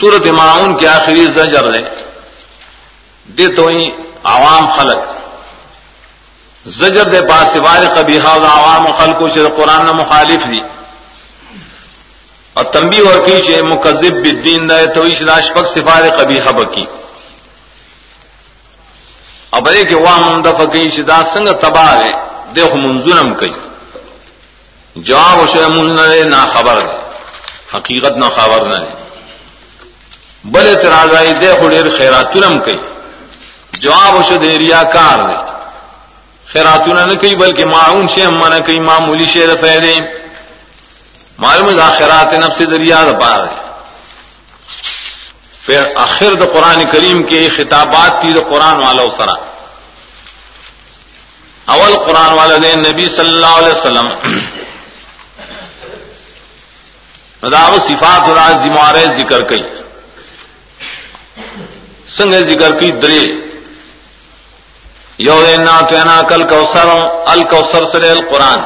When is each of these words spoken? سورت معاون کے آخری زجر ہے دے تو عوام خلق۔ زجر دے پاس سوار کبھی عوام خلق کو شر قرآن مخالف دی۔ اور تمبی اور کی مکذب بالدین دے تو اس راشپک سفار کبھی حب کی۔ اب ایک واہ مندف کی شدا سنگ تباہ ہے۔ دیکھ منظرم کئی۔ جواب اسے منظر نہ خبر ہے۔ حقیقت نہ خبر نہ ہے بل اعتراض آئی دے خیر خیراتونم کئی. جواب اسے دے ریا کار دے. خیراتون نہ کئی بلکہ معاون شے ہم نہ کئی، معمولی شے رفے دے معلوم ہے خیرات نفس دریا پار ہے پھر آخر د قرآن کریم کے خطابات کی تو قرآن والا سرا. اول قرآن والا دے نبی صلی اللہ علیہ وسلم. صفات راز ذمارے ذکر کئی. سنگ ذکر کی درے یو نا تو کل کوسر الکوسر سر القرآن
سورت 0.00 0.26
معاون 0.26 0.78
کے 0.78 0.88
آخری 0.88 1.24
زجر 1.24 1.74
ہے 1.74 2.04
دے 3.26 3.54
تو 3.54 3.68
عوام 4.24 4.72
خلق۔ 4.72 4.98
زجر 6.66 7.04
دے 7.04 7.20
پاس 7.22 7.48
سوار 7.48 7.96
کبھی 7.96 8.18
عوام 8.26 8.86
خلق 8.86 9.18
کو 9.18 9.28
شر 9.28 9.48
قرآن 9.56 9.86
مخالف 9.86 10.40
دی۔ 10.52 10.60
اور 12.54 12.64
تمبی 12.64 12.98
اور 12.98 13.26
کی 13.26 13.62
مکذب 13.62 14.12
بالدین 14.12 14.68
دے 14.68 14.94
تو 14.94 15.02
اس 15.02 15.22
راشپک 15.22 15.66
سفار 15.66 16.18
کبھی 16.18 16.38
حب 16.38 16.74
کی۔ 16.74 16.84
اب 19.50 19.68
ایک 19.68 19.96
واہ 19.96 20.18
مندف 20.18 20.72
کی 20.72 20.90
شدا 20.90 21.22
سنگ 21.34 21.48
تباہ 21.62 21.96
ہے۔ 21.96 22.12
دیکھ 22.56 22.76
منظرم 22.76 23.34
کئی۔ 23.34 23.52
جواب 24.96 25.38
اسے 25.40 25.68
منظر 25.68 26.24
نہ 26.24 26.52
خبر 26.54 26.82
ہے۔ 26.82 27.00
حقیقت 27.74 28.12
نہ 28.12 28.24
خبر 28.24 28.66
نہ 28.66 28.84
ہے 28.84 28.95
بل 30.52 30.66
اعتراض 30.68 31.14
آئی 31.14 31.32
دے 31.32 31.50
خیر 31.60 31.86
خیراتونم 31.98 32.58
کئی. 32.64 32.78
جواب 33.80 34.16
اسے 34.16 34.36
دے 34.38 34.58
ریا 34.58 34.82
کار 34.92 35.18
دے. 35.28 35.36
خیراتون 36.52 36.96
نہ 37.08 37.14
کئی 37.22 37.34
بلکہ 37.34 37.64
معاون 37.64 38.06
شے 38.08 38.22
ہم 38.24 38.36
نہ 38.54 38.60
کئی، 38.66 38.78
معمولی 38.80 39.26
شے 39.26 39.46
رفے 39.46 39.78
دے 39.78 39.94
معلوم 41.38 41.68
ہے 41.68 41.88
خیرات 41.98 42.32
نفس 42.32 42.58
دریا 42.72 43.00
پار 43.20 43.40
ہے 43.48 43.54
پھر 45.66 45.80
آخر 45.96 46.34
د 46.40 46.42
قرآن 46.52 46.80
کریم 46.92 47.22
کے 47.22 47.40
خطابات 47.56 48.12
کی 48.22 48.32
تو 48.34 48.42
قرآن 48.50 48.76
والا 48.82 49.04
سرا. 49.16 49.36
اول 51.74 51.92
قرآن 52.06 52.32
والا 52.38 52.56
دے 52.62 52.72
نبی 52.76 53.06
صلی 53.16 53.32
اللہ 53.34 53.54
علیہ 53.60 53.74
وسلم. 53.76 54.08
صفات 57.88 58.28
راز 58.38 58.54
ذمارے 58.66 59.04
ذکر 59.18 59.42
کئی. 59.42 59.62
سنگ 62.08 62.32
ذکر 62.50 62.78
کی 62.78 62.90
درے 62.92 63.20
یو 65.18 65.38
نا 65.58 65.80
تو 65.82 66.22
کل 66.28 66.42
کوسر 66.44 66.88
الکوسر 67.26 67.84
سر 67.92 68.10
القرآن 68.10 68.60